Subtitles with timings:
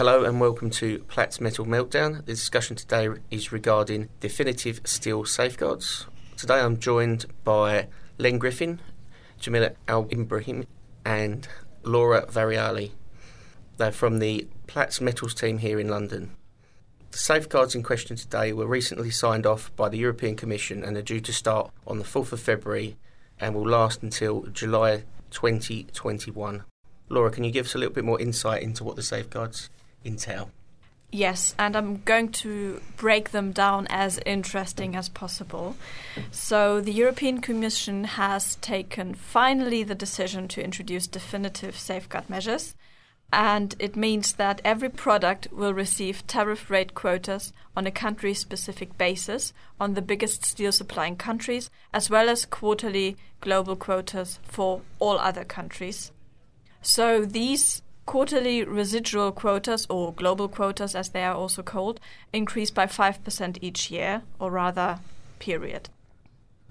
[0.00, 2.24] Hello and welcome to Platts Metal Meltdown.
[2.24, 6.06] The discussion today is regarding definitive steel safeguards.
[6.38, 8.80] Today I'm joined by Len Griffin,
[9.38, 10.64] Jamila Al Ibrahim,
[11.04, 11.46] and
[11.82, 12.92] Laura Variali.
[13.76, 16.30] They're from the Platts Metals team here in London.
[17.10, 21.02] The safeguards in question today were recently signed off by the European Commission and are
[21.02, 22.96] due to start on the 4th of February
[23.38, 26.64] and will last until July 2021.
[27.10, 29.68] Laura, can you give us a little bit more insight into what the safeguards
[31.12, 35.74] Yes, and I'm going to break them down as interesting as possible.
[36.30, 42.76] So, the European Commission has taken finally the decision to introduce definitive safeguard measures,
[43.32, 48.96] and it means that every product will receive tariff rate quotas on a country specific
[48.96, 55.18] basis on the biggest steel supplying countries, as well as quarterly global quotas for all
[55.18, 56.12] other countries.
[56.82, 62.00] So, these quarterly residual quotas, or global quotas as they are also called,
[62.32, 64.98] increase by 5% each year, or rather,
[65.38, 65.88] period.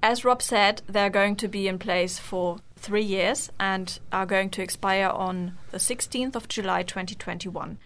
[0.03, 4.49] As Rob said, they're going to be in place for three years and are going
[4.49, 7.77] to expire on the 16th of July 2021.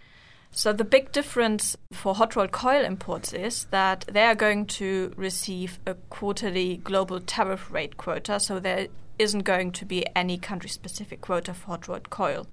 [0.50, 5.12] So, the big difference for hot rolled coil imports is that they are going to
[5.16, 10.70] receive a quarterly global tariff rate quota, so there isn't going to be any country
[10.70, 12.48] specific quota for hot rolled coil.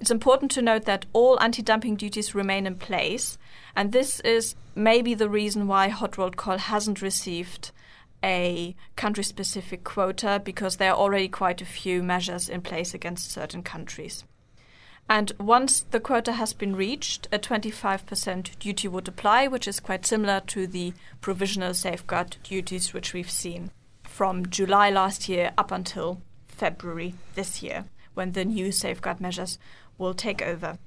[0.00, 3.36] It's important to note that all anti dumping duties remain in place,
[3.74, 7.72] and this is maybe the reason why hot rolled coil hasn't received
[8.22, 13.30] a country specific quota because there are already quite a few measures in place against
[13.30, 14.24] certain countries.
[15.08, 20.04] And once the quota has been reached, a 25% duty would apply, which is quite
[20.04, 23.70] similar to the provisional safeguard duties which we've seen
[24.04, 29.58] from July last year up until February this year, when the new safeguard measures
[29.98, 30.78] will take over.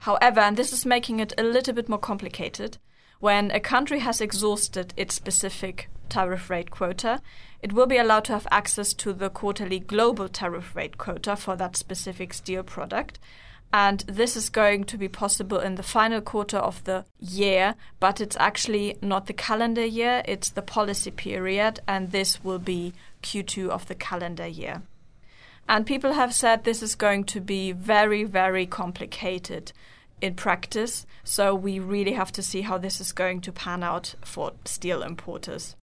[0.00, 2.78] However, and this is making it a little bit more complicated,
[3.18, 7.20] when a country has exhausted its specific tariff rate quota,
[7.62, 11.56] it will be allowed to have access to the quarterly global tariff rate quota for
[11.56, 13.18] that specific steel product.
[13.72, 18.20] And this is going to be possible in the final quarter of the year, but
[18.20, 23.68] it's actually not the calendar year, it's the policy period, and this will be Q2
[23.68, 24.82] of the calendar year.
[25.68, 29.72] And people have said this is going to be very, very complicated
[30.20, 31.06] in practice.
[31.24, 35.02] So we really have to see how this is going to pan out for steel
[35.02, 35.76] importers.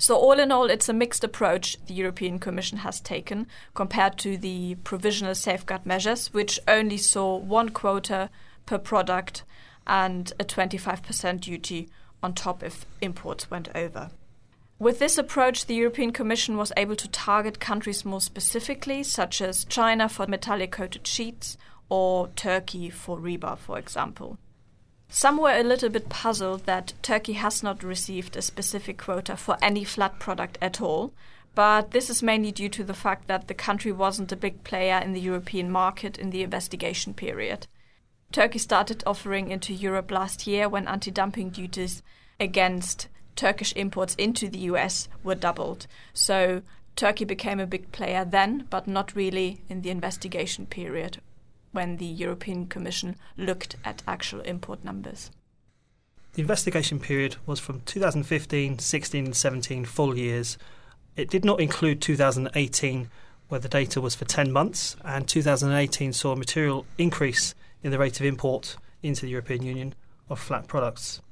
[0.00, 4.36] So, all in all, it's a mixed approach the European Commission has taken compared to
[4.36, 8.30] the provisional safeguard measures, which only saw one quota
[8.64, 9.42] per product
[9.88, 11.88] and a 25% duty
[12.22, 14.10] on top if imports went over.
[14.78, 19.64] With this approach, the European Commission was able to target countries more specifically, such as
[19.64, 21.58] China for metallic coated sheets
[21.88, 24.38] or Turkey for rebar, for example.
[25.08, 29.56] Some were a little bit puzzled that Turkey has not received a specific quota for
[29.60, 31.12] any flat product at all,
[31.54, 34.98] but this is mainly due to the fact that the country wasn't a big player
[34.98, 37.66] in the European market in the investigation period.
[38.30, 42.02] Turkey started offering into Europe last year when anti dumping duties
[42.38, 43.08] against
[43.38, 45.86] Turkish imports into the US were doubled.
[46.12, 46.62] So
[46.96, 51.18] Turkey became a big player then, but not really in the investigation period
[51.70, 55.30] when the European Commission looked at actual import numbers.
[56.32, 60.58] The investigation period was from 2015, 16, and 17 full years.
[61.14, 63.08] It did not include 2018,
[63.48, 67.98] where the data was for 10 months, and 2018 saw a material increase in the
[67.98, 69.94] rate of import into the European Union
[70.28, 71.22] of flat products.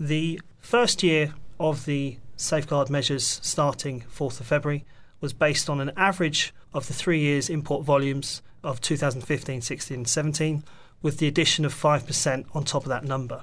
[0.00, 4.84] The first year of the safeguard measures starting 4th of February
[5.20, 10.08] was based on an average of the three years import volumes of 2015, 16, and
[10.08, 10.64] 17,
[11.02, 13.42] with the addition of 5% on top of that number.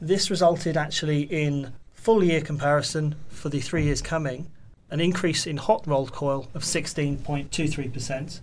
[0.00, 4.50] This resulted actually in full year comparison for the three years coming,
[4.90, 8.40] an increase in hot rolled coil of 16.23%,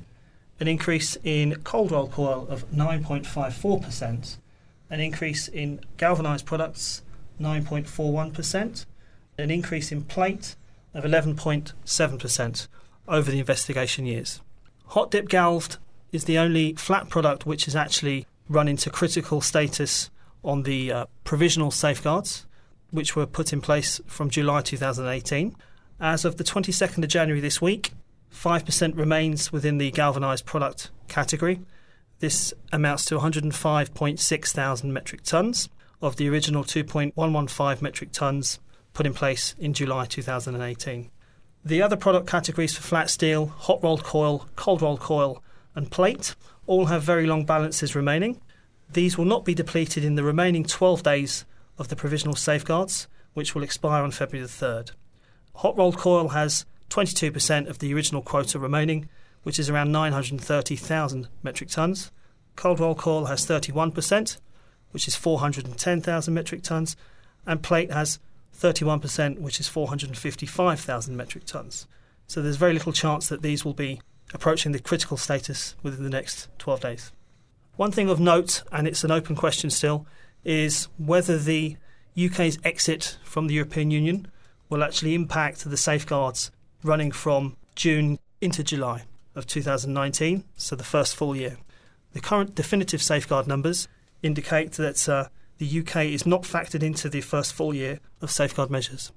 [0.59, 4.37] an increase in cold rolled coil of 9.54%,
[4.91, 7.01] an increase in galvanized products
[7.39, 8.85] 9.41%,
[9.39, 10.55] an increase in plate
[10.93, 12.67] of 11.7%
[13.07, 14.41] over the investigation years.
[14.87, 15.77] Hot dip galved
[16.11, 20.09] is the only flat product which has actually run into critical status
[20.43, 22.45] on the uh, provisional safeguards,
[22.91, 25.55] which were put in place from July 2018.
[25.99, 27.91] As of the 22nd of January this week,
[28.33, 31.61] 5% remains within the galvanised product category.
[32.19, 35.69] This amounts to 105.6 thousand metric tonnes
[36.01, 38.59] of the original 2.115 metric tonnes
[38.99, 41.09] put in place in July 2018.
[41.63, 45.41] The other product categories for flat steel, hot rolled coil, cold rolled coil,
[45.73, 46.35] and plate
[46.67, 48.41] all have very long balances remaining.
[48.91, 51.45] These will not be depleted in the remaining 12 days
[51.77, 54.91] of the provisional safeguards, which will expire on February the 3rd.
[55.55, 59.07] Hot rolled coil has 22% of the original quota remaining,
[59.43, 62.11] which is around 930,000 metric tonnes.
[62.57, 64.39] Cold rolled coil has 31%,
[64.91, 66.97] which is 410,000 metric tonnes,
[67.45, 68.19] and plate has
[68.59, 71.85] 31%, which is 455,000 metric tonnes.
[72.27, 74.01] So there's very little chance that these will be
[74.33, 77.11] approaching the critical status within the next 12 days.
[77.75, 80.05] One thing of note, and it's an open question still,
[80.43, 81.77] is whether the
[82.19, 84.27] UK's exit from the European Union
[84.69, 86.51] will actually impact the safeguards
[86.83, 89.03] running from June into July
[89.35, 91.57] of 2019, so the first full year.
[92.13, 93.87] The current definitive safeguard numbers
[94.21, 95.29] indicate that uh,
[95.59, 99.11] the UK is not factored into the first full year of safeguard measures.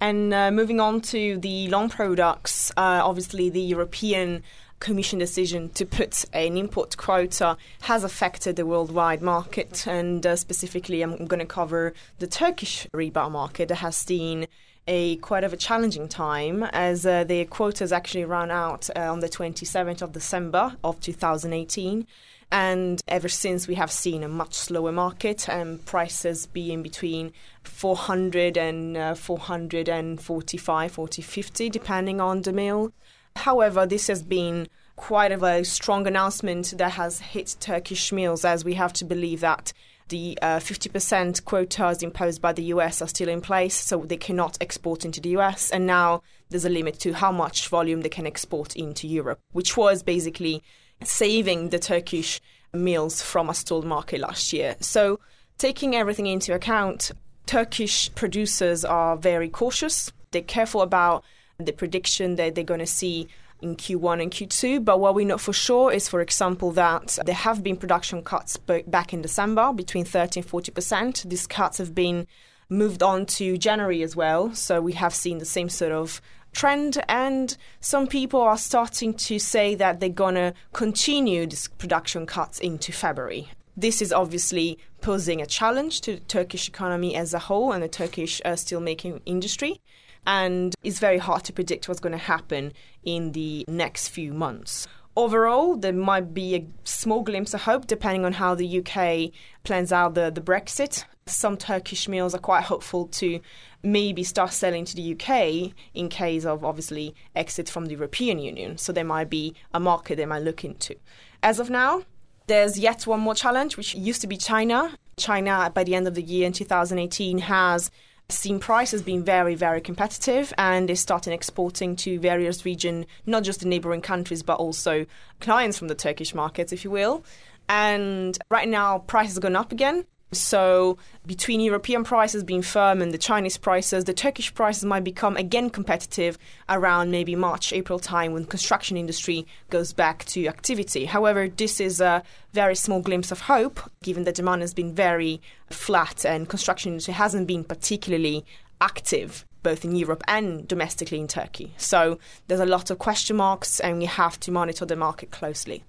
[0.00, 4.42] And uh, moving on to the long products, uh, obviously the European
[4.78, 11.00] Commission decision to put an import quota has affected the worldwide market, and uh, specifically,
[11.00, 14.46] I'm going to cover the Turkish rebar market that has seen
[14.86, 19.20] a quite of a challenging time as uh, the quotas actually ran out uh, on
[19.20, 22.06] the 27th of December of 2018
[22.52, 27.32] and ever since we have seen a much slower market and prices being between
[27.64, 32.92] 400 and uh, 445 4050 depending on the mill
[33.36, 38.64] however this has been quite of a strong announcement that has hit turkish mills as
[38.64, 39.72] we have to believe that
[40.08, 44.56] the uh, 50% quotas imposed by the US are still in place, so they cannot
[44.60, 45.70] export into the US.
[45.70, 49.76] And now there's a limit to how much volume they can export into Europe, which
[49.76, 50.62] was basically
[51.02, 52.40] saving the Turkish
[52.72, 54.76] meals from a stalled market last year.
[54.80, 55.20] So,
[55.58, 57.12] taking everything into account,
[57.46, 60.12] Turkish producers are very cautious.
[60.32, 61.24] They're careful about
[61.58, 63.28] the prediction that they're going to see
[63.62, 64.84] in Q1 and Q2.
[64.84, 68.56] But what we know for sure is, for example, that there have been production cuts
[68.56, 71.28] back in December between 30 and 40%.
[71.28, 72.26] These cuts have been
[72.68, 74.52] moved on to January as well.
[74.54, 76.20] So we have seen the same sort of
[76.56, 82.24] trend, and some people are starting to say that they're going to continue these production
[82.26, 83.50] cuts into February.
[83.76, 87.88] This is obviously posing a challenge to the Turkish economy as a whole and the
[87.88, 89.80] Turkish uh, steelmaking industry.
[90.26, 92.72] And it's very hard to predict what's going to happen
[93.04, 94.88] in the next few months.
[95.14, 99.30] Overall, there might be a small glimpse of hope depending on how the UK
[99.62, 101.04] plans out the, the Brexit.
[101.26, 103.40] Some Turkish mills are quite hopeful to
[103.86, 108.76] maybe start selling to the UK in case of obviously exit from the European Union.
[108.76, 110.96] So there might be a market they might look into.
[111.42, 112.02] As of now,
[112.48, 114.98] there's yet one more challenge, which used to be China.
[115.16, 117.90] China, by the end of the year in 2018, has
[118.28, 123.60] seen prices being very, very competitive and is starting exporting to various regions, not just
[123.60, 125.06] the neighboring countries, but also
[125.40, 127.24] clients from the Turkish markets, if you will.
[127.68, 130.06] And right now, prices are going up again.
[130.32, 135.36] So, between European prices being firm and the Chinese prices, the Turkish prices might become
[135.36, 136.36] again competitive
[136.68, 141.04] around maybe March, April time when construction industry goes back to activity.
[141.04, 145.40] However, this is a very small glimpse of hope, given that demand has been very
[145.70, 148.44] flat and construction industry hasn't been particularly
[148.80, 151.72] active both in Europe and domestically in Turkey.
[151.76, 155.82] So, there's a lot of question marks, and we have to monitor the market closely.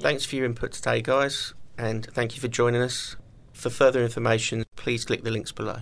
[0.00, 3.16] Thanks for your input today, guys, and thank you for joining us.
[3.58, 5.80] For further information, please click the links below.